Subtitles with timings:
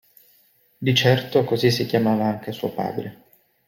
[0.79, 3.23] Di certo, così si chiamava anche suo padre.